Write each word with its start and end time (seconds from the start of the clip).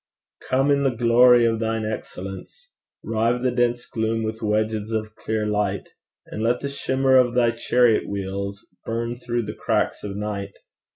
'Come 0.49 0.71
in 0.71 0.81
the 0.81 0.89
glory 0.95 1.45
of 1.45 1.59
thine 1.59 1.85
excellence; 1.85 2.71
Rive 3.03 3.43
the 3.43 3.51
dense 3.51 3.85
gloom 3.85 4.23
with 4.23 4.41
wedges 4.41 4.91
of 4.91 5.13
clear 5.13 5.45
light; 5.45 5.89
And 6.25 6.41
let 6.41 6.61
the 6.61 6.69
shimmer 6.69 7.17
of 7.17 7.35
thy 7.35 7.51
chariot 7.51 8.09
wheels 8.09 8.67
Burn 8.83 9.19
through 9.19 9.43
the 9.43 9.53
cracks 9.53 10.03
of 10.03 10.17
night. 10.17 10.53